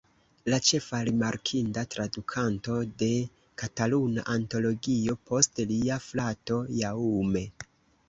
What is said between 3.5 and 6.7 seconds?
Kataluna Antologio post lia frato